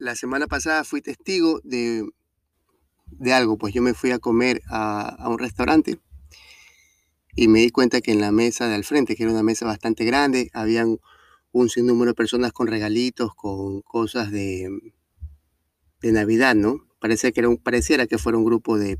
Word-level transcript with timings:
La 0.00 0.16
semana 0.16 0.46
pasada 0.46 0.82
fui 0.82 1.02
testigo 1.02 1.60
de, 1.62 2.08
de 3.06 3.32
algo, 3.34 3.58
pues 3.58 3.74
yo 3.74 3.82
me 3.82 3.92
fui 3.92 4.12
a 4.12 4.18
comer 4.18 4.62
a, 4.70 5.06
a 5.10 5.28
un 5.28 5.38
restaurante 5.38 6.00
y 7.36 7.48
me 7.48 7.58
di 7.58 7.70
cuenta 7.70 8.00
que 8.00 8.10
en 8.10 8.22
la 8.22 8.32
mesa 8.32 8.66
de 8.66 8.76
al 8.76 8.84
frente, 8.84 9.14
que 9.14 9.24
era 9.24 9.32
una 9.32 9.42
mesa 9.42 9.66
bastante 9.66 10.06
grande, 10.06 10.48
habían 10.54 10.98
un 11.52 11.68
sinnúmero 11.68 12.12
de 12.12 12.14
personas 12.14 12.52
con 12.52 12.66
regalitos, 12.66 13.34
con 13.34 13.82
cosas 13.82 14.30
de, 14.30 14.70
de 16.00 16.12
Navidad, 16.12 16.54
¿no? 16.54 16.88
Parece 16.98 17.34
que 17.34 17.40
era 17.40 17.50
un, 17.50 17.58
pareciera 17.58 18.06
que 18.06 18.16
fuera 18.16 18.38
un 18.38 18.44
grupo 18.46 18.78
de, 18.78 18.96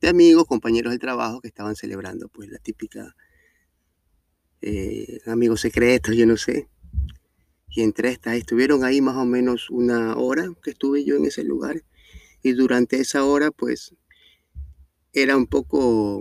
de 0.00 0.08
amigos, 0.08 0.46
compañeros 0.46 0.94
de 0.94 0.98
trabajo 0.98 1.42
que 1.42 1.48
estaban 1.48 1.76
celebrando, 1.76 2.30
pues 2.30 2.48
la 2.48 2.58
típica 2.58 3.14
eh, 4.62 5.20
amigos 5.26 5.60
secretos, 5.60 6.16
yo 6.16 6.24
no 6.24 6.38
sé. 6.38 6.70
Y 7.70 7.82
entre 7.82 8.10
estas 8.10 8.34
estuvieron 8.34 8.84
ahí 8.84 9.00
más 9.00 9.16
o 9.16 9.24
menos 9.24 9.70
una 9.70 10.16
hora 10.16 10.52
que 10.62 10.70
estuve 10.70 11.04
yo 11.04 11.16
en 11.16 11.26
ese 11.26 11.44
lugar. 11.44 11.82
Y 12.42 12.52
durante 12.52 13.00
esa 13.00 13.24
hora, 13.24 13.50
pues, 13.50 13.94
era 15.12 15.36
un 15.36 15.46
poco, 15.46 16.20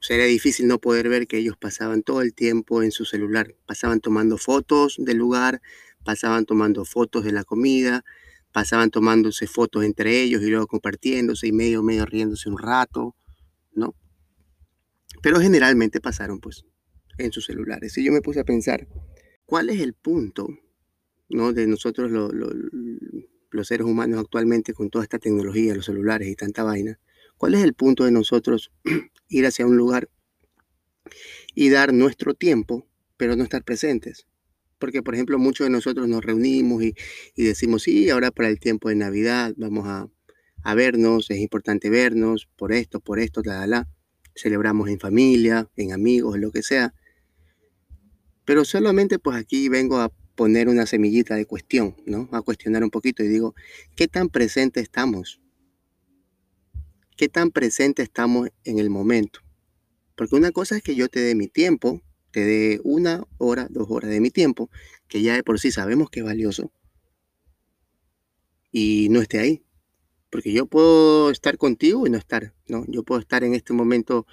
sería 0.00 0.26
difícil 0.26 0.66
no 0.66 0.78
poder 0.78 1.08
ver 1.08 1.26
que 1.26 1.38
ellos 1.38 1.56
pasaban 1.56 2.02
todo 2.02 2.20
el 2.22 2.34
tiempo 2.34 2.82
en 2.82 2.90
su 2.90 3.04
celular. 3.04 3.54
Pasaban 3.66 4.00
tomando 4.00 4.36
fotos 4.36 4.96
del 4.98 5.16
lugar, 5.16 5.62
pasaban 6.04 6.44
tomando 6.44 6.84
fotos 6.84 7.24
de 7.24 7.32
la 7.32 7.44
comida, 7.44 8.04
pasaban 8.52 8.90
tomándose 8.90 9.46
fotos 9.46 9.84
entre 9.84 10.22
ellos 10.22 10.42
y 10.42 10.50
luego 10.50 10.66
compartiéndose 10.66 11.48
y 11.48 11.52
medio, 11.52 11.82
medio 11.82 12.06
riéndose 12.06 12.48
un 12.48 12.58
rato, 12.58 13.16
¿no? 13.72 13.94
Pero 15.22 15.40
generalmente 15.40 16.00
pasaron 16.00 16.38
pues 16.40 16.64
en 17.18 17.32
sus 17.32 17.46
celulares. 17.46 17.96
Y 17.98 18.04
yo 18.04 18.12
me 18.12 18.20
puse 18.20 18.40
a 18.40 18.44
pensar, 18.44 18.86
¿cuál 19.46 19.70
es 19.70 19.80
el 19.80 19.94
punto, 19.94 20.48
¿no? 21.28 21.52
De 21.52 21.66
nosotros 21.66 22.10
los 23.50 23.68
seres 23.68 23.86
humanos 23.86 24.20
actualmente 24.20 24.74
con 24.74 24.90
toda 24.90 25.04
esta 25.04 25.18
tecnología, 25.18 25.74
los 25.74 25.86
celulares 25.86 26.28
y 26.28 26.36
tanta 26.36 26.64
vaina. 26.64 26.98
¿Cuál 27.36 27.54
es 27.54 27.62
el 27.64 27.74
punto 27.74 28.04
de 28.04 28.10
nosotros 28.10 28.72
ir 29.28 29.46
hacia 29.46 29.66
un 29.66 29.76
lugar 29.76 30.08
y 31.54 31.68
dar 31.68 31.92
nuestro 31.92 32.34
tiempo, 32.34 32.86
pero 33.16 33.36
no 33.36 33.44
estar 33.44 33.64
presentes? 33.64 34.26
Porque, 34.78 35.02
por 35.02 35.14
ejemplo, 35.14 35.38
muchos 35.38 35.66
de 35.66 35.70
nosotros 35.70 36.08
nos 36.08 36.24
reunimos 36.24 36.82
y, 36.82 36.94
decimos, 37.36 37.82
sí, 37.82 38.10
ahora 38.10 38.30
para 38.30 38.48
el 38.48 38.58
tiempo 38.58 38.88
de 38.88 38.96
Navidad 38.96 39.54
vamos 39.56 39.86
a, 39.86 40.08
vernos, 40.74 41.30
es 41.30 41.38
importante 41.38 41.90
vernos, 41.90 42.48
por 42.56 42.72
esto, 42.72 43.00
por 43.00 43.18
esto, 43.18 43.42
la, 43.44 43.66
la, 43.66 43.88
Celebramos 44.34 44.88
en 44.88 44.98
familia, 44.98 45.70
en 45.76 45.92
amigos, 45.92 46.34
en 46.34 46.40
lo 46.40 46.50
que 46.50 46.62
sea. 46.62 46.92
Pero 48.44 48.64
solamente 48.64 49.18
pues 49.18 49.36
aquí 49.36 49.68
vengo 49.68 49.98
a 49.98 50.10
poner 50.34 50.68
una 50.68 50.86
semillita 50.86 51.34
de 51.34 51.46
cuestión, 51.46 51.96
¿no? 52.06 52.28
A 52.32 52.42
cuestionar 52.42 52.82
un 52.82 52.90
poquito 52.90 53.22
y 53.22 53.28
digo, 53.28 53.54
¿qué 53.94 54.08
tan 54.08 54.28
presente 54.28 54.80
estamos? 54.80 55.40
¿Qué 57.16 57.28
tan 57.28 57.50
presente 57.50 58.02
estamos 58.02 58.48
en 58.64 58.78
el 58.78 58.90
momento? 58.90 59.40
Porque 60.16 60.34
una 60.34 60.50
cosa 60.52 60.76
es 60.76 60.82
que 60.82 60.94
yo 60.94 61.08
te 61.08 61.20
dé 61.20 61.34
mi 61.34 61.48
tiempo, 61.48 62.02
te 62.32 62.44
dé 62.44 62.80
una 62.82 63.24
hora, 63.38 63.68
dos 63.70 63.86
horas 63.90 64.10
de 64.10 64.20
mi 64.20 64.30
tiempo, 64.30 64.70
que 65.08 65.22
ya 65.22 65.34
de 65.34 65.44
por 65.44 65.60
sí 65.60 65.70
sabemos 65.70 66.10
que 66.10 66.20
es 66.20 66.26
valioso, 66.26 66.72
y 68.72 69.08
no 69.10 69.20
esté 69.22 69.38
ahí. 69.38 69.64
Porque 70.30 70.52
yo 70.52 70.66
puedo 70.66 71.30
estar 71.30 71.56
contigo 71.56 72.06
y 72.06 72.10
no 72.10 72.18
estar, 72.18 72.52
¿no? 72.66 72.84
Yo 72.88 73.04
puedo 73.04 73.20
estar 73.20 73.44
en 73.44 73.54
este 73.54 73.72
momento, 73.72 74.26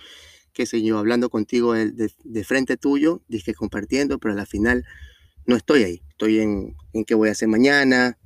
qué 0.53 0.65
sé 0.65 0.81
yo, 0.81 0.97
hablando 0.97 1.29
contigo 1.29 1.73
de, 1.73 2.43
frente 2.43 2.77
tuyo, 2.77 3.21
dije 3.27 3.53
compartiendo, 3.53 4.19
pero 4.19 4.39
al 4.39 4.47
final 4.47 4.85
no 5.45 5.55
estoy 5.55 5.83
ahí. 5.83 6.01
Estoy 6.09 6.39
en, 6.39 6.75
en 6.93 7.05
qué 7.05 7.15
voy 7.15 7.29
a 7.29 7.31
hacer 7.33 7.47
mañana, 7.47 8.17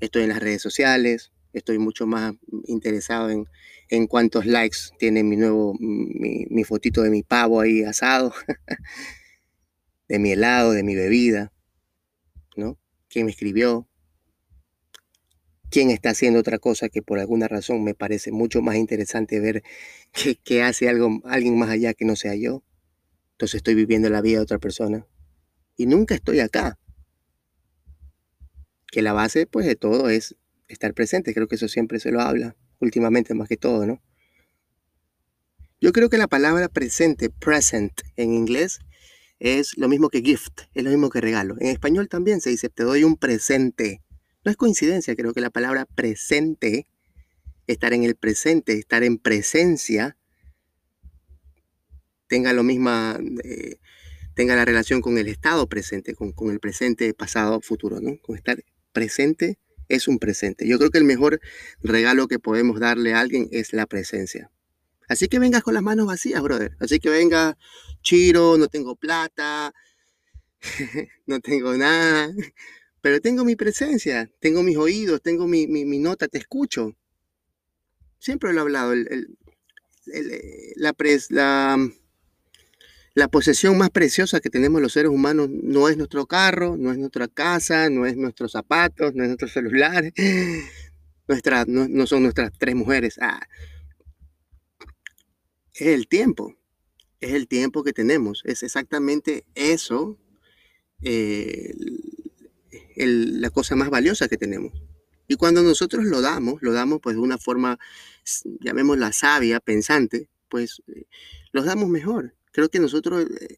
estoy 0.00 0.22
en 0.22 0.28
las 0.28 0.40
redes 0.40 0.62
sociales, 0.62 1.32
estoy 1.52 1.78
mucho 1.78 2.06
más 2.06 2.34
interesado 2.66 3.30
en, 3.30 3.46
en 3.88 4.06
cuántos 4.06 4.46
likes 4.46 4.78
tiene 4.98 5.22
mi 5.24 5.36
nuevo, 5.36 5.74
mi, 5.78 6.46
mi 6.48 6.64
fotito 6.64 7.02
de 7.02 7.10
mi 7.10 7.22
pavo 7.22 7.60
ahí 7.60 7.82
asado. 7.82 8.32
de 10.10 10.18
mi 10.18 10.32
helado, 10.32 10.72
de 10.72 10.82
mi 10.82 10.96
bebida, 10.96 11.52
¿no? 12.56 12.76
¿Quién 13.08 13.26
me 13.26 13.30
escribió? 13.30 13.88
¿Quién 15.70 15.90
está 15.90 16.10
haciendo 16.10 16.40
otra 16.40 16.58
cosa 16.58 16.88
que 16.88 17.00
por 17.00 17.20
alguna 17.20 17.46
razón 17.46 17.84
me 17.84 17.94
parece 17.94 18.32
mucho 18.32 18.60
más 18.60 18.76
interesante 18.76 19.38
ver 19.38 19.62
que, 20.44 20.62
hace 20.62 20.88
algo, 20.88 21.20
alguien 21.24 21.56
más 21.58 21.70
allá 21.70 21.94
que 21.94 22.04
no 22.04 22.16
sea 22.16 22.34
yo? 22.34 22.64
Entonces 23.32 23.56
estoy 23.56 23.74
viviendo 23.74 24.10
la 24.10 24.20
vida 24.20 24.38
de 24.38 24.42
otra 24.42 24.58
persona. 24.58 25.06
Y 25.76 25.86
nunca 25.86 26.14
estoy 26.14 26.40
acá. 26.40 26.78
Que 28.90 29.00
la 29.00 29.12
base, 29.12 29.46
pues, 29.46 29.64
de 29.64 29.76
todo 29.76 30.10
es 30.10 30.36
estar 30.68 30.92
presente. 30.92 31.32
Creo 31.32 31.46
que 31.46 31.54
eso 31.54 31.68
siempre 31.68 32.00
se 32.00 32.10
lo 32.10 32.20
habla, 32.20 32.56
últimamente 32.80 33.34
más 33.34 33.48
que 33.48 33.56
todo, 33.56 33.86
¿no? 33.86 34.02
Yo 35.80 35.92
creo 35.92 36.10
que 36.10 36.18
la 36.18 36.26
palabra 36.26 36.68
presente, 36.68 37.30
present 37.30 38.02
en 38.16 38.34
inglés, 38.34 38.80
es 39.38 39.78
lo 39.78 39.88
mismo 39.88 40.10
que 40.10 40.20
gift, 40.20 40.62
es 40.74 40.84
lo 40.84 40.90
mismo 40.90 41.08
que 41.08 41.22
regalo. 41.22 41.56
En 41.58 41.68
español 41.68 42.08
también 42.08 42.42
se 42.42 42.50
dice, 42.50 42.68
te 42.68 42.82
doy 42.82 43.04
un 43.04 43.16
presente. 43.16 44.02
No 44.44 44.50
es 44.50 44.56
coincidencia, 44.56 45.14
creo 45.14 45.34
que 45.34 45.40
la 45.40 45.50
palabra 45.50 45.86
presente, 45.86 46.86
estar 47.66 47.92
en 47.92 48.04
el 48.04 48.16
presente, 48.16 48.72
estar 48.72 49.02
en 49.02 49.18
presencia, 49.18 50.16
tenga 52.26 52.52
lo 52.52 52.62
misma, 52.62 53.18
eh, 53.44 53.78
tenga 54.34 54.56
la 54.56 54.64
relación 54.64 55.02
con 55.02 55.18
el 55.18 55.28
estado 55.28 55.68
presente, 55.68 56.14
con, 56.14 56.32
el 56.50 56.60
presente, 56.60 57.12
pasado, 57.12 57.60
futuro, 57.60 58.00
¿no? 58.00 58.18
Con 58.22 58.36
estar 58.36 58.64
presente 58.92 59.58
es 59.88 60.08
un 60.08 60.18
presente. 60.18 60.66
Yo 60.66 60.78
creo 60.78 60.90
que 60.90 60.98
el 60.98 61.04
mejor 61.04 61.40
regalo 61.82 62.28
que 62.28 62.38
podemos 62.38 62.80
darle 62.80 63.12
a 63.12 63.20
alguien 63.20 63.48
es 63.50 63.72
la 63.72 63.86
presencia. 63.86 64.50
Así 65.08 65.26
que 65.26 65.40
vengas 65.40 65.62
con 65.62 65.74
las 65.74 65.82
manos 65.82 66.06
vacías, 66.06 66.40
brother. 66.40 66.76
Así 66.78 67.00
que 67.00 67.10
venga, 67.10 67.58
Chiro, 68.02 68.56
no 68.56 68.68
tengo 68.68 68.94
plata, 68.94 69.74
no 71.26 71.40
tengo 71.40 71.76
nada, 71.76 72.32
pero 73.00 73.20
tengo 73.20 73.44
mi 73.44 73.56
presencia, 73.56 74.30
tengo 74.40 74.62
mis 74.62 74.76
oídos, 74.76 75.22
tengo 75.22 75.46
mi, 75.46 75.66
nota, 75.98 76.28
te 76.28 76.38
escucho. 76.38 76.94
Siempre 78.18 78.52
lo 78.52 78.58
he 78.58 78.62
hablado, 78.62 78.94
la, 80.76 80.94
la, 81.30 81.90
la 83.14 83.28
posesión 83.28 83.76
más 83.76 83.90
preciosa 83.90 84.40
que 84.40 84.50
tenemos 84.50 84.80
los 84.80 84.92
seres 84.92 85.10
humanos 85.10 85.48
no 85.50 85.88
es 85.88 85.96
nuestro 85.96 86.26
carro, 86.26 86.76
no 86.76 86.92
es 86.92 86.98
nuestra 86.98 87.28
casa, 87.28 87.90
no 87.90 88.06
es 88.06 88.16
nuestros 88.16 88.52
zapatos, 88.52 89.14
no 89.14 89.24
es 89.24 89.28
nuestro 89.28 89.48
celular, 89.48 90.12
nuestra, 91.28 91.64
no, 91.66 92.06
son 92.06 92.22
nuestras 92.22 92.52
tres 92.56 92.74
mujeres. 92.74 93.18
Ah, 93.20 93.40
es 95.74 95.86
el 95.88 96.06
tiempo, 96.06 96.54
es 97.20 97.32
el 97.32 97.48
tiempo 97.48 97.82
que 97.82 97.92
tenemos, 97.92 98.42
es 98.44 98.62
exactamente 98.62 99.44
eso 99.54 100.18
eh, 101.02 101.74
la 103.06 103.50
cosa 103.50 103.76
más 103.76 103.90
valiosa 103.90 104.28
que 104.28 104.36
tenemos. 104.36 104.72
Y 105.28 105.36
cuando 105.36 105.62
nosotros 105.62 106.04
lo 106.04 106.20
damos, 106.20 106.60
lo 106.60 106.72
damos 106.72 107.00
pues 107.00 107.16
de 107.16 107.22
una 107.22 107.38
forma, 107.38 107.78
llamémosla 108.60 109.12
sabia, 109.12 109.60
pensante, 109.60 110.28
pues 110.48 110.82
eh, 110.88 111.04
los 111.52 111.64
damos 111.64 111.88
mejor. 111.88 112.34
Creo 112.52 112.68
que 112.68 112.80
nosotros, 112.80 113.26
eh, 113.40 113.56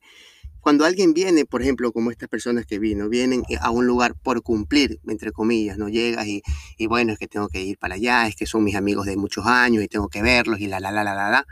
cuando 0.61 0.85
alguien 0.85 1.15
viene, 1.15 1.47
por 1.47 1.63
ejemplo, 1.63 1.93
como 1.93 2.11
estas 2.11 2.29
personas 2.29 2.67
que 2.67 2.79
vino, 2.79 3.09
vienen 3.09 3.43
a 3.61 3.71
un 3.71 3.87
lugar 3.87 4.15
por 4.23 4.43
cumplir, 4.43 5.01
entre 5.09 5.33
comillas, 5.33 5.79
no 5.79 5.89
llegas 5.89 6.27
y, 6.27 6.43
y 6.77 6.87
bueno, 6.87 7.13
es 7.13 7.19
que 7.19 7.27
tengo 7.27 7.49
que 7.49 7.63
ir 7.63 7.79
para 7.79 7.95
allá, 7.95 8.27
es 8.27 8.37
que 8.37 8.47
son 8.47 8.65
mis 8.65 8.77
amigos 8.77 9.07
de 9.07 9.17
muchos 9.17 9.47
años 9.47 9.83
y 9.83 9.89
tengo 9.89 10.09
que 10.09 10.23
verlos 10.23 10.61
y 10.61 10.67
la, 10.67 10.79
la, 10.79 10.93
la, 10.93 11.05
la, 11.05 11.15
la, 11.15 11.31
la 11.31 11.47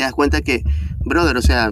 te 0.00 0.04
das 0.04 0.14
cuenta 0.14 0.40
que, 0.40 0.62
brother, 1.04 1.36
o 1.36 1.42
sea, 1.42 1.70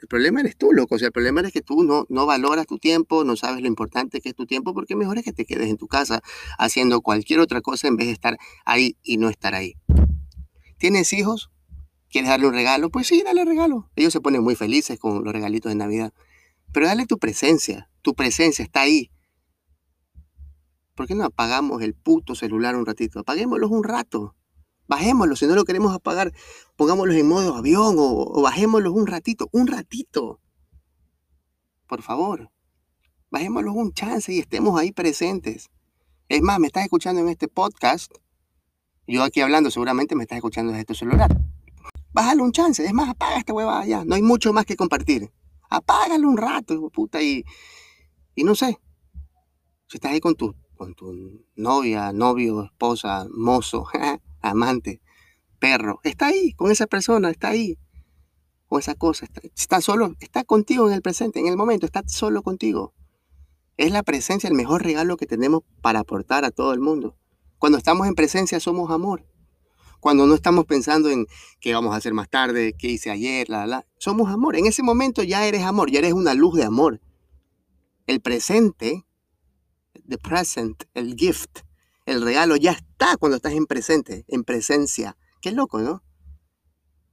el 0.00 0.08
problema 0.08 0.40
eres 0.40 0.56
tú, 0.56 0.72
loco. 0.72 0.94
O 0.94 0.98
sea, 0.98 1.06
el 1.06 1.12
problema 1.12 1.42
es 1.42 1.52
que 1.52 1.60
tú 1.60 1.84
no, 1.84 2.06
no 2.08 2.24
valoras 2.24 2.66
tu 2.66 2.78
tiempo, 2.78 3.22
no 3.24 3.36
sabes 3.36 3.60
lo 3.60 3.68
importante 3.68 4.20
que 4.20 4.30
es 4.30 4.34
tu 4.34 4.46
tiempo, 4.46 4.72
porque 4.72 4.96
mejor 4.96 5.18
es 5.18 5.24
que 5.24 5.32
te 5.32 5.44
quedes 5.44 5.68
en 5.68 5.76
tu 5.76 5.88
casa 5.88 6.22
haciendo 6.58 7.02
cualquier 7.02 7.40
otra 7.40 7.60
cosa 7.60 7.88
en 7.88 7.96
vez 7.96 8.06
de 8.06 8.12
estar 8.14 8.38
ahí 8.64 8.96
y 9.02 9.18
no 9.18 9.28
estar 9.28 9.54
ahí. 9.54 9.74
¿Tienes 10.78 11.12
hijos? 11.12 11.50
¿Quieres 12.08 12.30
darle 12.30 12.46
un 12.46 12.54
regalo? 12.54 12.90
Pues 12.90 13.06
sí, 13.06 13.22
dale 13.22 13.44
regalo. 13.44 13.90
Ellos 13.94 14.12
se 14.12 14.20
ponen 14.20 14.42
muy 14.42 14.56
felices 14.56 14.98
con 14.98 15.22
los 15.22 15.32
regalitos 15.32 15.70
de 15.70 15.76
Navidad. 15.76 16.12
Pero 16.72 16.86
dale 16.86 17.06
tu 17.06 17.18
presencia, 17.18 17.88
Tu 18.02 18.14
presencia 18.14 18.62
está 18.62 18.80
ahí. 18.80 19.10
¿Por 20.94 21.06
qué 21.06 21.14
no 21.14 21.24
apagamos 21.24 21.82
el 21.82 21.94
puto 21.94 22.34
celular 22.34 22.74
un 22.74 22.86
ratito? 22.86 23.20
Apaguémoslo 23.20 23.68
un 23.68 23.84
rato. 23.84 24.34
Bajémoslo, 24.90 25.36
si 25.36 25.46
no 25.46 25.54
lo 25.54 25.64
queremos 25.64 25.94
apagar, 25.94 26.32
pongámoslo 26.74 27.12
en 27.12 27.28
modo 27.28 27.54
avión 27.54 27.94
o, 27.96 28.42
bajémoslo 28.42 28.92
un 28.92 29.06
ratito, 29.06 29.48
un 29.52 29.68
ratito. 29.68 30.40
Por 31.86 32.02
favor, 32.02 32.50
bajémoslo 33.30 33.72
un 33.72 33.92
chance 33.92 34.32
y 34.32 34.40
estemos 34.40 34.76
ahí 34.80 34.90
presentes. 34.90 35.70
Es 36.28 36.42
más, 36.42 36.58
me 36.58 36.66
estás 36.66 36.82
escuchando 36.82 37.20
en 37.20 37.28
este 37.28 37.46
podcast. 37.46 38.10
Yo 39.06 39.22
aquí 39.22 39.40
hablando, 39.40 39.70
seguramente 39.70 40.16
me 40.16 40.24
estás 40.24 40.38
escuchando 40.38 40.72
desde 40.72 40.86
tu 40.86 40.96
celular. 40.96 41.40
Bájalo 42.12 42.42
un 42.42 42.50
chance. 42.50 42.84
Es 42.84 42.92
más, 42.92 43.10
apaga 43.10 43.36
esta 43.36 43.52
hueva 43.52 43.86
ya. 43.86 44.04
No 44.04 44.16
hay 44.16 44.22
mucho 44.22 44.52
más 44.52 44.66
que 44.66 44.74
compartir. 44.74 45.30
Apágalo 45.68 46.28
un 46.28 46.36
rato, 46.36 46.90
puta, 46.90 47.22
y, 47.22 47.44
y 48.34 48.42
no 48.42 48.56
sé. 48.56 48.76
Si 49.86 49.98
estás 49.98 50.10
ahí 50.10 50.18
con 50.18 50.34
tu, 50.34 50.56
con 50.74 50.94
tu 50.94 51.46
novia, 51.54 52.12
novio, 52.12 52.64
esposa, 52.64 53.28
mozo, 53.30 53.86
amante, 54.42 55.00
perro, 55.58 56.00
está 56.04 56.28
ahí, 56.28 56.52
con 56.54 56.70
esa 56.70 56.86
persona, 56.86 57.30
está 57.30 57.48
ahí. 57.48 57.78
O 58.68 58.78
esa 58.78 58.94
cosa, 58.94 59.24
está, 59.26 59.40
está 59.42 59.80
solo, 59.80 60.14
está 60.20 60.44
contigo 60.44 60.88
en 60.88 60.94
el 60.94 61.02
presente, 61.02 61.40
en 61.40 61.48
el 61.48 61.56
momento, 61.56 61.86
está 61.86 62.02
solo 62.06 62.42
contigo. 62.42 62.94
Es 63.76 63.92
la 63.92 64.02
presencia 64.02 64.48
el 64.48 64.54
mejor 64.54 64.82
regalo 64.82 65.16
que 65.16 65.26
tenemos 65.26 65.62
para 65.80 66.00
aportar 66.00 66.44
a 66.44 66.50
todo 66.50 66.72
el 66.72 66.80
mundo. 66.80 67.16
Cuando 67.58 67.78
estamos 67.78 68.06
en 68.06 68.14
presencia 68.14 68.60
somos 68.60 68.90
amor. 68.90 69.26
Cuando 70.00 70.26
no 70.26 70.34
estamos 70.34 70.64
pensando 70.64 71.10
en 71.10 71.26
qué 71.60 71.74
vamos 71.74 71.92
a 71.92 71.96
hacer 71.96 72.14
más 72.14 72.28
tarde, 72.30 72.74
qué 72.78 72.88
hice 72.88 73.10
ayer, 73.10 73.48
la, 73.50 73.66
la, 73.66 73.86
somos 73.98 74.30
amor. 74.30 74.56
En 74.56 74.66
ese 74.66 74.82
momento 74.82 75.22
ya 75.22 75.46
eres 75.46 75.62
amor, 75.62 75.90
ya 75.90 75.98
eres 75.98 76.14
una 76.14 76.34
luz 76.34 76.56
de 76.56 76.64
amor. 76.64 77.00
El 78.06 78.20
presente, 78.20 79.06
the 80.08 80.16
present, 80.16 80.84
el 80.94 81.14
gift, 81.16 81.60
el 82.06 82.22
regalo 82.22 82.56
ya 82.56 82.72
está 82.72 82.89
cuando 83.18 83.36
estás 83.36 83.52
en 83.52 83.66
presente, 83.66 84.24
en 84.28 84.44
presencia. 84.44 85.16
Qué 85.40 85.52
loco, 85.52 85.80
¿no? 85.80 86.02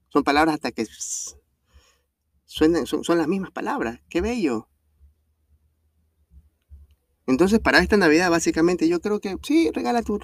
Son 0.10 0.24
palabras 0.24 0.56
hasta 0.56 0.72
que 0.72 0.86
suenan, 2.46 2.86
son, 2.86 3.18
las 3.18 3.28
mismas 3.28 3.52
palabras. 3.52 4.02
Qué 4.10 4.22
bello. 4.22 4.70
Entonces, 7.26 7.60
para 7.60 7.80
esta 7.80 7.98
Navidad, 7.98 8.30
básicamente, 8.30 8.88
yo 8.88 9.02
creo 9.02 9.20
que 9.20 9.38
sí, 9.44 9.70
regala 9.72 10.02
tu, 10.02 10.20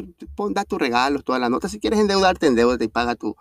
da 0.52 0.64
tus 0.64 0.80
regalos, 0.80 1.24
toda 1.24 1.40
la 1.40 1.50
nota. 1.50 1.68
Si 1.68 1.80
quieres 1.80 2.00
endeudarte, 2.00 2.48
endeudate 2.48 2.86
y 2.86 2.88
paga 2.88 3.16
tu, 3.16 3.36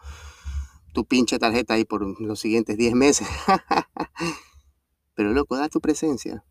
tu 0.93 1.05
pinche 1.05 1.39
tarjeta 1.39 1.75
ahí 1.75 1.85
por 1.85 2.21
los 2.21 2.41
siguientes 2.41 2.77
10 2.77 2.95
meses. 2.95 3.29
Pero 5.15 5.33
loco, 5.33 5.57
da 5.57 5.69
tu 5.69 5.81
presencia. 5.81 6.45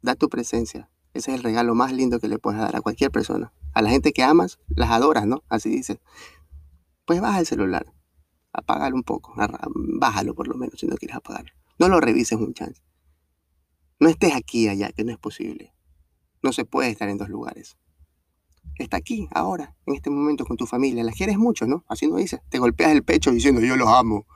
Da 0.00 0.16
tu 0.16 0.28
presencia. 0.28 0.90
Ese 1.14 1.30
es 1.30 1.36
el 1.36 1.42
regalo 1.42 1.74
más 1.74 1.92
lindo 1.92 2.20
que 2.20 2.28
le 2.28 2.38
puedes 2.38 2.60
dar 2.60 2.74
a 2.74 2.80
cualquier 2.80 3.10
persona. 3.10 3.52
A 3.74 3.82
la 3.82 3.90
gente 3.90 4.12
que 4.12 4.22
amas, 4.22 4.58
las 4.68 4.90
adoras, 4.90 5.26
¿no? 5.26 5.42
Así 5.48 5.68
dice. 5.68 6.00
Pues 7.04 7.20
baja 7.20 7.40
el 7.40 7.46
celular. 7.46 7.92
Apágalo 8.52 8.96
un 8.96 9.02
poco. 9.02 9.34
Bájalo 9.74 10.34
por 10.34 10.48
lo 10.48 10.54
menos 10.54 10.78
si 10.78 10.86
no 10.86 10.96
quieres 10.96 11.16
apagarlo. 11.16 11.52
No 11.78 11.88
lo 11.88 12.00
revises 12.00 12.38
un 12.38 12.54
chance. 12.54 12.82
No 14.00 14.08
estés 14.08 14.34
aquí 14.34 14.68
allá, 14.68 14.90
que 14.92 15.04
no 15.04 15.12
es 15.12 15.18
posible. 15.18 15.74
No 16.42 16.52
se 16.52 16.64
puede 16.64 16.90
estar 16.90 17.08
en 17.08 17.18
dos 17.18 17.28
lugares. 17.28 17.76
Está 18.76 18.96
aquí, 18.96 19.28
ahora, 19.32 19.76
en 19.86 19.94
este 19.94 20.10
momento 20.10 20.44
con 20.44 20.56
tu 20.56 20.66
familia. 20.66 21.04
La 21.04 21.12
quieres 21.12 21.38
mucho, 21.38 21.66
¿no? 21.66 21.84
Así 21.88 22.06
no 22.06 22.16
dices. 22.16 22.40
Te 22.48 22.58
golpeas 22.58 22.92
el 22.92 23.04
pecho 23.04 23.30
diciendo 23.30 23.60
yo 23.60 23.76
los 23.76 23.88
amo. 23.88 24.26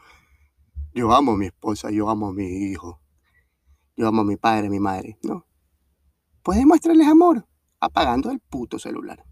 Yo 0.95 1.13
amo 1.13 1.33
a 1.33 1.37
mi 1.37 1.47
esposa, 1.47 1.91
yo 1.91 2.09
amo 2.09 2.29
a 2.29 2.33
mi 2.33 2.47
hijo. 2.47 3.01
Yo 3.97 4.09
amo 4.09 4.23
a 4.23 4.25
mi 4.25 4.37
padre, 4.37 4.67
a 4.67 4.71
mi 4.71 4.81
madre. 4.81 5.19
No. 5.23 5.46
Puedes 6.47 6.65
mostrarles 6.65 7.09
amor 7.09 7.45
apagando 7.81 8.31
el 8.31 8.39
puto 8.39 8.79
celular. 8.79 9.25